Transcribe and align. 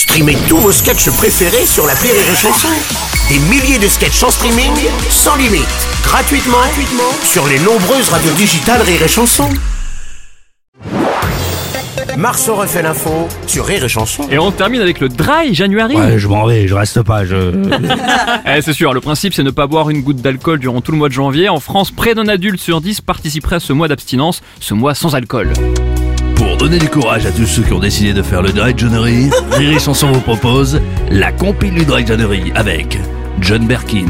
Streamez 0.00 0.38
tous 0.48 0.56
vos 0.56 0.72
sketchs 0.72 1.10
préférés 1.10 1.66
sur 1.66 1.86
la 1.86 1.92
Rire 1.92 2.14
et 2.14 2.34
Chanson. 2.34 2.68
Des 3.28 3.38
milliers 3.38 3.78
de 3.78 3.86
sketchs 3.86 4.22
en 4.22 4.30
streaming, 4.30 4.72
sans 5.10 5.36
limite, 5.36 5.68
gratuitement, 6.02 6.56
gratuitement 6.56 7.12
sur 7.22 7.46
les 7.46 7.58
nombreuses 7.58 8.08
radios 8.08 8.32
digitales 8.32 8.80
Rire 8.80 9.02
et 9.02 9.08
Chanson. 9.08 9.46
Marceau 12.16 12.54
refait 12.54 12.80
l'info 12.80 13.28
sur 13.46 13.66
Rire 13.66 13.84
et 13.84 13.90
Chanson. 13.90 14.26
Et 14.30 14.38
on 14.38 14.50
termine 14.50 14.80
avec 14.80 15.00
le 15.00 15.10
dry 15.10 15.54
January. 15.54 15.96
Ouais, 15.96 16.18
je 16.18 16.28
m'en 16.28 16.46
vais, 16.46 16.66
je 16.66 16.74
reste 16.74 17.02
pas, 17.02 17.26
je... 17.26 17.36
Eh, 18.46 18.62
c'est 18.62 18.72
sûr, 18.72 18.94
le 18.94 19.02
principe 19.02 19.34
c'est 19.34 19.42
ne 19.42 19.50
pas 19.50 19.66
boire 19.66 19.90
une 19.90 20.00
goutte 20.00 20.22
d'alcool 20.22 20.60
durant 20.60 20.80
tout 20.80 20.92
le 20.92 20.98
mois 20.98 21.08
de 21.10 21.14
janvier. 21.14 21.50
En 21.50 21.60
France, 21.60 21.90
près 21.90 22.14
d'un 22.14 22.26
adulte 22.26 22.58
sur 22.58 22.80
10 22.80 23.02
participerait 23.02 23.56
à 23.56 23.60
ce 23.60 23.74
mois 23.74 23.86
d'abstinence, 23.86 24.40
ce 24.60 24.72
mois 24.72 24.94
sans 24.94 25.14
alcool. 25.14 25.52
Pour 26.40 26.56
donner 26.56 26.78
du 26.78 26.88
courage 26.88 27.26
à 27.26 27.32
tous 27.32 27.44
ceux 27.44 27.60
qui 27.60 27.74
ont 27.74 27.80
décidé 27.80 28.14
de 28.14 28.22
faire 28.22 28.40
le 28.40 28.50
Dry 28.50 28.72
January, 28.74 29.28
Riri 29.52 29.78
Chanson 29.78 30.10
vous 30.10 30.22
propose 30.22 30.80
la 31.10 31.32
compile 31.32 31.74
du 31.74 31.84
Dry 31.84 32.06
January 32.06 32.50
avec 32.54 32.98
John 33.42 33.66
Berkin, 33.66 34.06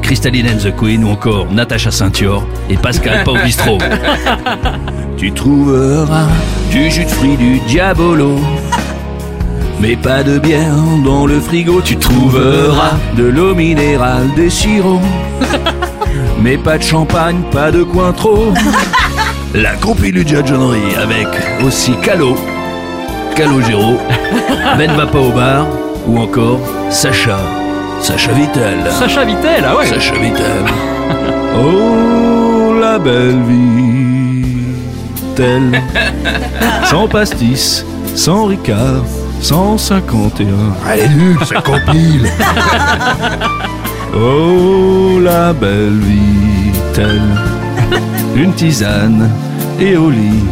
Crystalline 0.00 0.46
and 0.48 0.56
the 0.56 0.74
Queen 0.74 1.04
ou 1.04 1.10
encore 1.10 1.52
Natacha 1.52 1.90
Saint-Yor 1.90 2.48
et 2.70 2.78
Pascal 2.78 3.24
Paubistro. 3.24 3.76
tu 5.18 5.30
trouveras 5.32 6.28
du 6.70 6.90
jus 6.90 7.04
de 7.04 7.10
fruits, 7.10 7.36
du 7.36 7.58
diabolo. 7.68 8.40
Mais 9.78 9.96
pas 9.96 10.22
de 10.22 10.38
bière 10.38 10.72
dans 11.04 11.26
le 11.26 11.38
frigo, 11.40 11.82
tu 11.82 11.98
trouveras 11.98 12.96
de 13.18 13.24
l'eau 13.24 13.54
minérale, 13.54 14.30
des 14.34 14.48
sirops. 14.48 15.02
Mais 16.40 16.56
pas 16.56 16.78
de 16.78 16.82
champagne, 16.82 17.42
pas 17.52 17.70
de 17.70 17.82
Cointreau. 17.82 18.54
La 19.54 19.74
compil 19.76 20.12
du 20.12 20.26
January 20.26 20.94
avec 20.96 21.28
aussi 21.64 21.94
Calo, 22.02 22.36
Calogero, 23.34 23.98
Ben 24.78 24.92
va 24.92 25.06
pas 25.06 25.18
au 25.18 25.30
bar 25.30 25.66
ou 26.06 26.18
encore 26.18 26.60
Sacha, 26.90 27.38
Sacha 28.00 28.32
Vittel. 28.32 28.78
Sacha 28.90 29.24
Vittel, 29.24 29.64
ah 29.66 29.76
ouais 29.76 29.86
Sacha 29.86 30.14
Vittel. 30.14 30.64
Oh, 31.58 32.74
la 32.78 32.98
belle 32.98 33.40
vie, 33.48 34.44
telle. 35.34 35.80
Sans 36.84 37.08
pastis, 37.08 37.82
sans 38.14 38.44
Ricard, 38.44 39.04
151. 39.40 40.46
Allez, 40.86 41.08
nulle, 41.08 41.38
ça 41.46 41.62
compile. 41.62 42.28
Oh, 44.14 45.18
la 45.22 45.54
belle 45.54 45.98
vie, 46.00 46.72
telle. 46.92 47.35
Une 48.36 48.52
tisane 48.54 49.30
et 49.80 49.96
au 49.96 50.10
lit, 50.10 50.44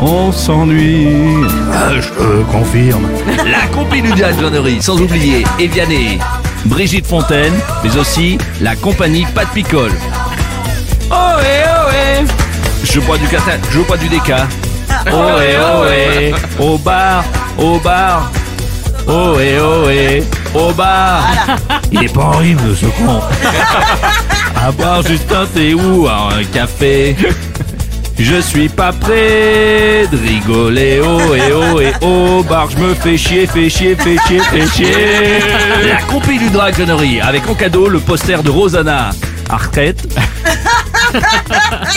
on 0.00 0.32
s'ennuie. 0.32 1.46
Ah, 1.72 1.92
je 2.00 2.42
confirme. 2.50 3.08
La 3.50 3.66
compil 3.74 4.02
du 4.02 4.16
January, 4.16 4.80
sans 4.80 5.00
oublier 5.00 5.44
Eviané, 5.58 6.18
Brigitte 6.66 7.06
Fontaine, 7.06 7.52
mais 7.82 7.96
aussi 7.96 8.38
la 8.60 8.76
compagnie 8.76 9.26
Pat 9.34 9.48
Picole. 9.48 9.92
Oh 11.10 11.14
eh 11.40 11.64
oh 11.66 11.90
eh 11.92 12.26
Je 12.84 13.00
bois 13.00 13.18
du 13.18 13.26
cata, 13.26 13.52
je 13.72 13.80
bois 13.80 13.96
du 13.96 14.08
déca. 14.08 14.46
Oh 15.12 15.38
eh 15.40 15.56
oh 15.58 15.84
eh 15.90 16.62
Au 16.62 16.78
bar, 16.78 17.24
au 17.58 17.78
bar. 17.78 18.30
Oh 19.08 19.36
eh 19.40 19.58
oh 19.58 19.88
eh 19.90 20.22
Au 20.54 20.72
bar. 20.72 21.22
Il 21.90 22.04
est 22.04 22.12
pas 22.12 22.24
en 22.24 22.36
rime 22.38 22.58
ce 22.76 22.86
con. 22.86 23.20
À 24.62 24.72
boire 24.72 25.02
juste 25.02 25.32
un 25.32 25.46
thé 25.46 25.74
ou 25.74 26.06
un 26.06 26.44
café. 26.52 27.16
Je 28.18 28.40
suis 28.42 28.68
pas 28.68 28.92
prêt 28.92 30.06
de 30.12 30.16
rigoler, 30.18 31.00
oh 31.02 31.34
et 31.34 31.52
oh 31.54 31.80
et 31.80 31.92
oh, 32.02 32.44
bar, 32.46 32.68
je 32.70 32.76
me 32.76 32.92
fais 32.92 33.16
chier, 33.16 33.46
fais 33.46 33.70
chier, 33.70 33.96
fais 33.96 34.18
chier, 34.26 34.40
fais 34.40 34.66
chier. 34.68 34.92
La 35.88 36.02
compil 36.02 36.38
du 36.38 36.50
Dragonnerie 36.50 37.22
avec 37.22 37.48
en 37.48 37.54
cadeau 37.54 37.88
le 37.88 37.98
poster 37.98 38.42
de 38.42 38.50
Rosanna 38.50 39.10
Arquette 39.48 40.06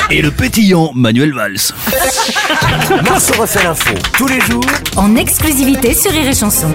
et 0.09 0.21
le 0.21 0.31
pétillant 0.31 0.91
Manuel 0.95 1.33
Valls. 1.33 1.73
Marceau 3.03 3.33
refait 3.41 3.63
l'info 3.63 3.93
tous 4.13 4.27
les 4.27 4.39
jours 4.39 4.65
en 4.95 5.17
exclusivité 5.17 5.93
sur 5.93 6.11
Rire 6.11 6.29
et 6.29 6.35
Chanson. 6.35 6.73